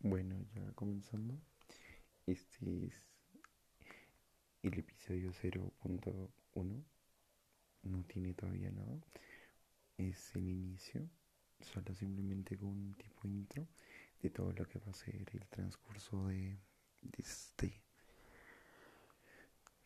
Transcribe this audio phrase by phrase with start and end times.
[0.00, 1.34] Bueno, ya comenzando.
[2.24, 2.94] Este es
[4.62, 6.84] el episodio 0.1.
[7.82, 9.00] No tiene todavía nada.
[9.96, 11.08] Es el inicio.
[11.60, 13.66] Solo simplemente con un tipo de intro
[14.22, 16.56] de todo lo que va a ser el transcurso de,
[17.18, 17.82] este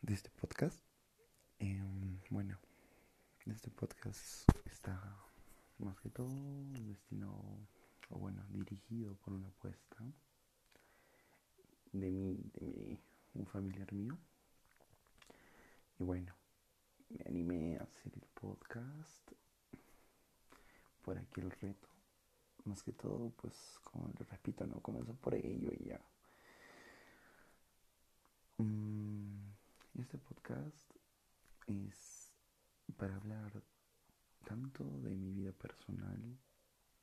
[0.01, 0.79] de este podcast.
[1.57, 2.59] Em, bueno,
[3.47, 5.17] este podcast está
[5.79, 6.29] más que todo
[6.85, 7.67] destinado
[8.09, 9.97] o bueno, dirigido por una apuesta
[11.91, 12.99] de mí, de mi,
[13.35, 14.17] un familiar mío.
[15.99, 16.33] Y bueno,
[17.09, 19.31] me animé a hacer el podcast
[21.03, 21.87] por aquí el reto.
[22.65, 26.01] Más que todo, pues, como le repito, no comenzó por ello y ya.
[28.57, 29.51] Mm,
[29.99, 30.91] este podcast
[31.67, 32.31] es
[32.97, 33.51] para hablar
[34.45, 36.37] tanto de mi vida personal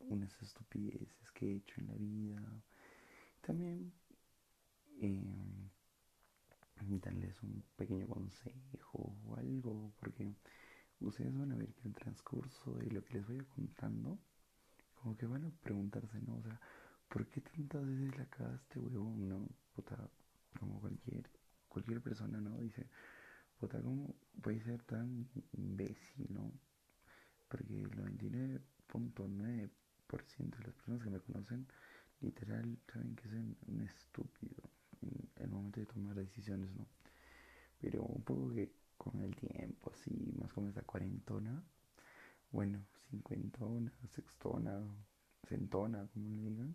[0.08, 2.62] unas estupideces que he hecho en la vida.
[3.40, 3.92] También
[5.00, 5.70] eh,
[6.98, 10.34] darles un pequeño consejo o algo, porque
[11.00, 14.18] ustedes van a ver que el transcurso de lo que les voy contando,
[14.94, 16.36] como que van a preguntarse, ¿no?
[16.36, 16.60] O sea,
[17.08, 19.48] ¿por qué tantas veces la cagaste, huevón, no?
[19.74, 20.10] Puta,
[20.58, 21.30] como cualquier,
[21.68, 22.58] cualquier persona, ¿no?
[22.58, 22.86] Dice,
[23.58, 26.52] puta, ¿cómo puede ser tan imbécil, no?
[27.48, 29.70] Porque el 99.9
[30.16, 31.66] de las personas que me conocen
[32.20, 34.62] literal saben que soy un estúpido
[35.02, 36.86] en el momento de tomar decisiones, ¿no?
[37.80, 41.62] Pero un poco que con el tiempo, así, más como esa cuarentona,
[42.50, 44.82] bueno, cincuentona, sextona,
[45.48, 46.74] centona, como le digan,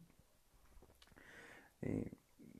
[1.81, 2.11] eh,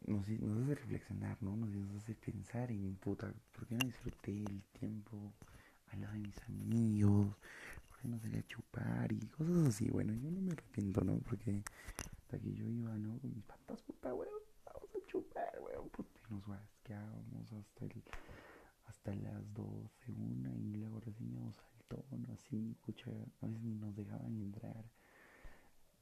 [0.06, 1.56] nos, nos, hace reflexionar, ¿no?
[1.56, 5.34] Nos, hace pensar en, puta, ¿por qué no disfruté el tiempo
[5.88, 7.36] al lado de mis amigos?
[8.08, 9.90] No salía a chupar y cosas así.
[9.90, 11.18] Bueno, yo no me arrepiento, ¿no?
[11.20, 11.64] Porque
[12.20, 13.20] hasta que yo iba, ¿no?
[13.20, 16.20] Con mis patas, puta, weón, vamos a chupar, weón, puta.
[16.20, 18.04] Y nos guasqueábamos hasta el,
[18.86, 23.76] hasta las 12, una, y luego recién íbamos al tono, así, pucha, a veces ni
[23.76, 24.86] nos dejaban entrar.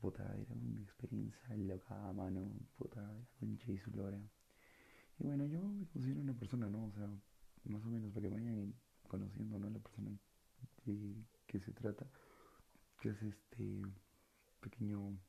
[0.02, 4.20] Puta, era una experiencia loca, mano, puta, la concha y su lora.
[5.20, 6.86] Y bueno, yo me considero una persona, ¿no?
[6.86, 7.08] O sea,
[7.66, 8.74] más o menos para vayan
[9.08, 9.70] conociendo, ¿no?
[9.70, 10.12] La persona
[10.84, 11.24] que
[11.54, 11.72] que se
[13.02, 13.82] que es este
[14.62, 15.20] pequeño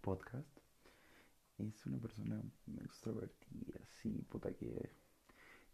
[0.00, 0.48] podcast.
[1.58, 2.42] Es una persona
[2.82, 4.90] extrovertida, sí, puta que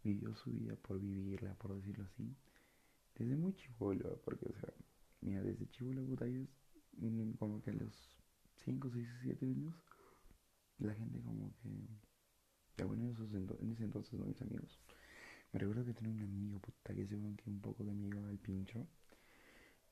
[0.02, 2.36] vivió su vida por vivirla, por decirlo así,
[3.14, 4.74] desde muy chivolo, porque, o sea,
[5.20, 6.42] mira, desde chivolo, puta, yo,
[7.38, 7.94] como que a los
[8.64, 9.74] 5, 6, 7 años,
[10.78, 11.70] la gente como que,
[12.76, 14.80] ya bueno, en, ese entonces, no, mis amigos,
[15.52, 18.38] me recuerdo que tenía un amigo, puta, que se que un poco de amigo al
[18.38, 18.88] pincho,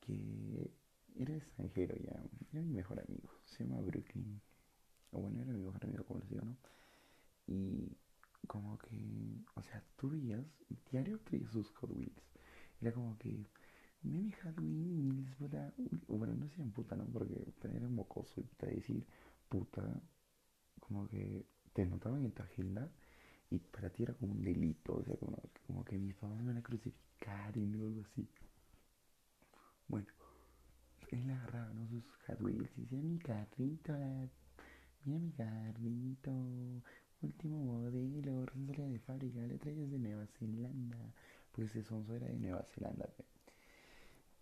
[0.01, 0.71] que
[1.15, 2.23] era extranjero ya,
[2.53, 4.41] era mi mejor amigo, se llama Brooklyn,
[5.11, 6.57] o bueno, era mi mejor amigo, como les digo, ¿no?
[7.47, 7.97] Y
[8.47, 10.45] como que, o sea, tú veías,
[10.91, 12.23] diario traía sus Hot Wheels,
[12.81, 13.45] era como que,
[14.03, 15.73] mi Hot Wheels, puta,
[16.07, 17.05] bueno, no decían puta, ¿no?
[17.05, 19.05] Porque era mocoso y puta decir
[19.49, 20.01] puta,
[20.79, 22.91] como que te notaban en tu agenda
[23.49, 25.37] y para ti era como un delito, o sea, como,
[25.67, 28.27] como que mis papás me van a crucificar y algo así.
[29.89, 30.07] Bueno,
[31.09, 31.87] él agarraba ¿no?
[31.87, 33.93] sus Hot Wheels y decía, mi carrito,
[35.03, 36.31] mira mi carrito,
[37.21, 40.97] último modelo, salía de fábrica, le traías de Nueva Zelanda.
[41.51, 43.09] Pues ese sonso era de Nueva Zelanda,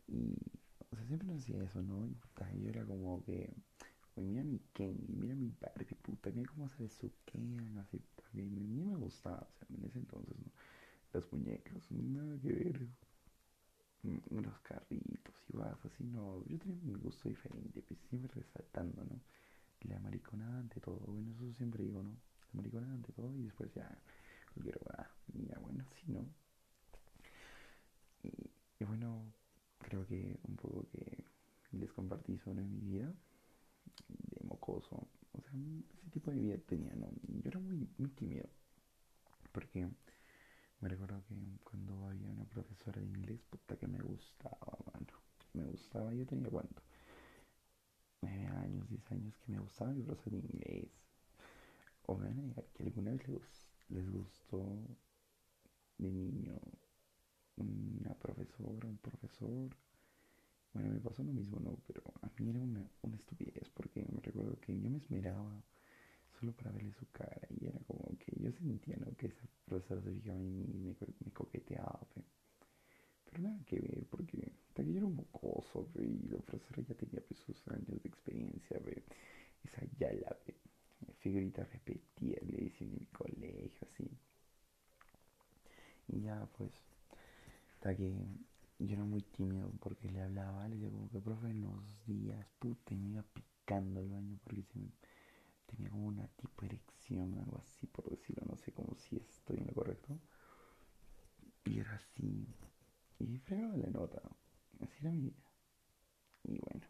[0.08, 0.36] Y,
[0.92, 2.06] o sea, siempre nos hacía eso, ¿no?
[2.06, 3.54] Y puta, yo era como que,
[4.18, 8.84] mira mi Ken, mira mi Barbie, puta, mira cómo se besuquean, así, también, a mí
[8.84, 10.52] me gustaba, o sea, en ese entonces, ¿no?
[11.14, 12.88] Las muñecas, nada que ver,
[14.30, 15.17] los carritos
[15.58, 19.20] y vas así, no, yo tenía un gusto diferente, pues siempre resaltando, ¿no?
[19.90, 22.12] La mariconada ante todo, bueno, eso siempre digo, ¿no?
[22.12, 23.90] La mariconada ante todo y después ya
[24.54, 26.26] cualquier va, ya bueno, sí, ¿no?
[28.24, 29.34] Y, bueno,
[29.80, 31.24] creo que un poco que
[31.72, 33.14] les compartí sobre mi vida
[34.08, 35.52] de mocoso, o sea,
[35.94, 37.10] ese tipo de vida tenía, ¿no?
[37.28, 38.48] Yo era muy, muy tímido,
[39.52, 39.90] porque
[40.80, 44.78] me recuerdo que cuando había una profesora de inglés, puta que me gustaba.
[45.58, 46.84] Me gustaba, yo tenía cuánto?
[48.22, 50.92] Nueve años, diez años que me gustaba mi profesora de inglés.
[52.06, 53.28] O van a negar que alguna vez
[53.90, 54.62] les, gustó
[55.98, 56.60] de niño
[57.56, 59.76] una profesora, un profesor.
[60.74, 61.80] Bueno, me pasó lo mismo, ¿no?
[61.88, 65.64] Pero a mí era una, una estupidez porque me recuerdo que yo me esmeraba
[66.40, 69.12] solo para verle su cara y era como que yo sentía ¿no?
[69.18, 70.96] que esa profesora se fijaba en mí me,
[71.26, 72.00] me coqueteaba
[73.40, 77.22] nada que ver porque hasta que yo era un mocoso y la profesora ya tenía
[77.28, 78.80] pues, sus años de experiencia
[79.64, 80.36] esa ya la
[81.20, 84.10] figurita repetida le dicen en mi colegio, así.
[86.08, 86.72] Y ya, pues,
[87.74, 88.14] hasta que
[88.80, 92.48] yo era muy tímido porque le hablaba, le decía como que, profe, en los días,
[92.60, 94.92] puta, y me iba picando el baño porque se me,
[95.66, 99.68] tenía como una tipo erección, algo así, por decirlo, no sé como si estoy en
[99.68, 100.18] lo correcto.
[101.66, 102.48] Y era así,
[103.20, 104.22] y fregaba la nota,
[104.80, 105.44] así era mi vida.
[106.44, 106.88] Y bueno,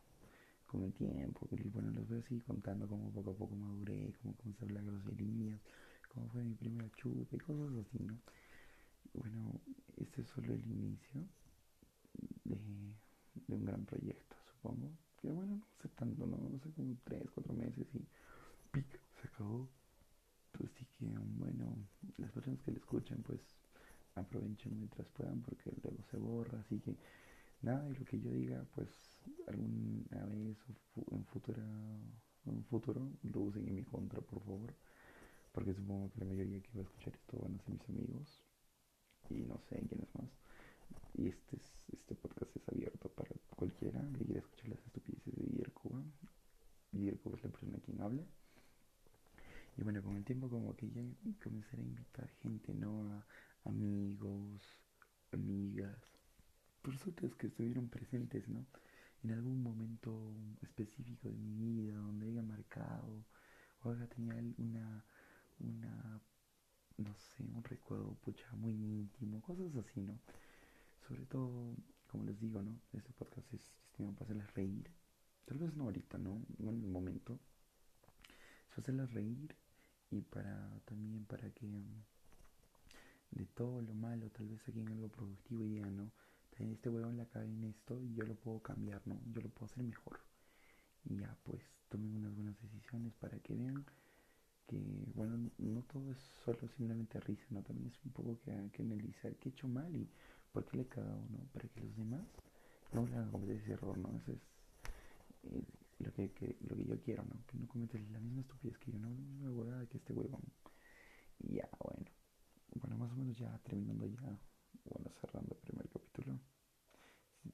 [0.65, 4.63] con el tiempo, bueno, los veo así contando como poco a poco maduré, cómo comencé
[4.63, 5.59] a hablar groserías,
[6.09, 8.17] cómo fue mi primera chupa y cosas así, ¿no?
[9.13, 9.59] bueno,
[9.97, 11.27] este es solo el inicio
[12.43, 12.55] de,
[13.47, 14.91] un gran proyecto, supongo.
[15.17, 16.37] Que bueno, no sé tanto, ¿no?
[16.37, 18.07] No sé, como tres, cuatro meses y
[18.71, 19.67] pica, se acabó.
[20.51, 21.05] Pues sí que,
[21.37, 21.75] bueno,
[22.17, 23.39] las personas que le escuchen, pues
[24.19, 26.95] aprovechen mientras puedan porque luego se borra, así que
[27.61, 28.89] nada de lo que yo diga, pues
[29.47, 30.57] alguna vez
[30.95, 31.61] o en futuro,
[32.45, 34.73] en futuro lo usen en mi contra, por favor,
[35.51, 38.43] porque supongo que la mayoría que va a escuchar esto van a ser mis amigos.
[39.29, 40.29] Y no sé quién es más.
[41.15, 41.57] Y este,
[41.91, 46.03] este podcast es abierto para cualquiera que quiera escuchar las estupideces de Guillermo Cuba.
[46.91, 48.23] Guillermo Cuba es la persona a quien habla.
[49.76, 51.01] Y bueno, con el tiempo como que ya
[51.41, 53.23] comenzaré a invitar gente, ¿no?
[53.63, 54.61] Amigos,
[55.31, 55.97] amigas,
[56.81, 58.65] personas que estuvieron presentes, ¿no?
[59.23, 63.23] En algún momento específico de mi vida, donde haya marcado
[63.81, 65.05] o haya tenido una,
[65.59, 66.21] una
[66.97, 70.19] no sé, un recuerdo, pucha, muy íntimo, cosas así, ¿no?
[71.07, 72.77] Sobre todo, como les digo, ¿no?
[72.91, 74.91] Este podcast es para hacerles reír.
[75.45, 76.45] Tal vez no ahorita, ¿no?
[76.57, 77.39] No en el momento.
[78.69, 79.55] Es hacerles reír
[80.11, 81.67] y para también para que
[83.31, 86.11] de todo lo malo, tal vez aquí en algo productivo y digan, ¿no?
[86.59, 89.19] Este huevón la cae en esto y yo lo puedo cambiar, ¿no?
[89.31, 90.19] Yo lo puedo hacer mejor.
[91.05, 93.85] Y ya, pues, tomen unas buenas decisiones para que vean
[94.65, 97.61] que, bueno, no todo es solo simplemente risa, ¿no?
[97.61, 100.09] También es un poco que, que analizar qué he hecho mal y
[100.51, 101.45] por qué le he cagado, ¿no?
[101.53, 102.25] Para que los demás
[102.91, 104.17] no hagan ese error, ¿no?
[104.17, 104.41] Eso es
[105.43, 105.63] eh,
[105.99, 107.45] lo, que, que, lo que yo quiero, ¿no?
[107.47, 109.09] Que no cometan la misma estupidez que yo, no
[109.41, 110.43] la huevada que este huevón.
[111.39, 112.11] Y ya, bueno.
[112.75, 114.37] Bueno, más o menos ya terminando ya,
[114.85, 116.39] bueno, cerrando el primer capítulo.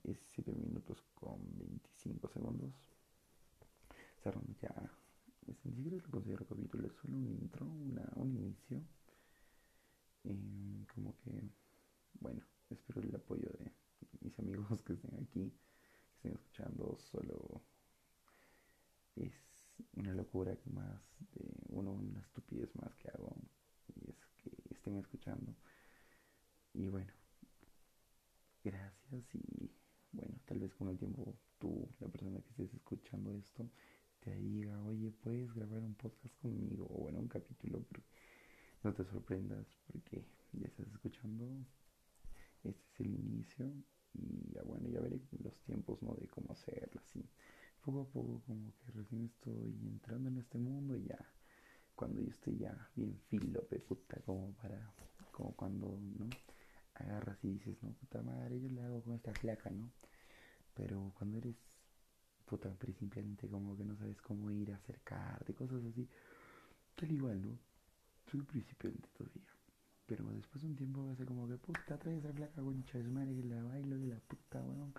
[0.04, 2.74] Es 7 minutos con 25 segundos.
[4.22, 4.74] Cerrando ya
[5.46, 8.82] ni siquiera lo considero capítulo, es solo un intro, una, un inicio.
[10.24, 11.32] Eh, como que,
[12.20, 13.72] bueno, espero el apoyo de
[14.22, 16.98] mis amigos que estén aquí, que estén escuchando.
[17.12, 17.62] Solo
[19.16, 19.34] es
[19.96, 20.14] una
[20.66, 21.02] más
[21.34, 23.36] de uno, una estupidez más que hago.
[23.96, 25.56] Y es que estén escuchando.
[26.74, 27.14] Y bueno,
[28.64, 29.72] gracias y
[30.12, 33.70] bueno, tal vez con el tiempo tú, la persona que estés escuchando esto,
[34.20, 38.04] te diga, oye, puedes grabar un podcast conmigo, o bueno, un capítulo, pero
[38.84, 40.24] no te sorprendas porque
[40.54, 41.46] ya estás escuchando,
[42.64, 43.72] este es el inicio
[44.14, 46.14] y ya bueno, ya veré los tiempos, ¿no?
[46.16, 47.24] De cómo hacerlo, así.
[47.84, 51.20] Poco a poco como que recién estoy entrando en este mundo y ya,
[51.96, 54.94] cuando yo estoy ya bien filo, puta, como para,
[55.32, 56.30] como cuando, ¿no?
[56.96, 59.92] Agarras y dices, no, puta madre, yo le hago con esta flaca, ¿no?
[60.74, 61.56] Pero cuando eres
[62.46, 66.08] puta, simplemente como que no sabes cómo ir a acercarte, cosas así.
[66.96, 67.58] Tal igual, ¿no?
[68.32, 69.52] Soy principiante todavía.
[70.06, 73.10] Pero después de un tiempo va a como que, puta, trae esa placa concha de
[73.10, 74.94] madre que la bailo de la puta, weón.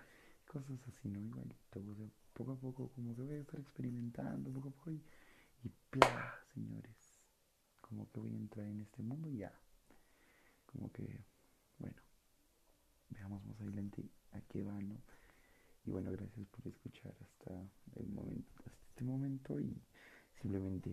[0.47, 1.19] Cosas así, ¿no?
[1.21, 4.91] Igualito, o sea, poco a poco como que voy a estar experimentando, poco a poco
[4.91, 5.01] y,
[5.63, 6.35] y ¡plá!
[6.53, 6.95] señores.
[7.79, 9.53] Como que voy a entrar en este mundo y ya.
[10.65, 11.23] Como que,
[11.79, 11.95] bueno,
[13.09, 15.01] veamos más adelante a qué va, ¿no?
[15.85, 17.53] Y bueno, gracias por escuchar hasta
[17.95, 19.81] el momento, hasta este momento y
[20.41, 20.91] simplemente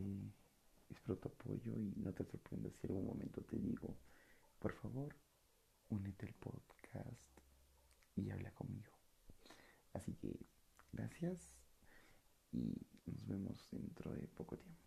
[0.91, 3.97] espero tu apoyo y no te sorprendas si algún momento te digo,
[4.61, 5.17] por favor,
[5.89, 7.41] únete al podcast
[8.15, 8.93] y habla conmigo.
[9.95, 10.52] Así que
[10.93, 11.55] gracias
[12.53, 12.75] y
[13.07, 14.82] nos vemos dentro de poco tiempo.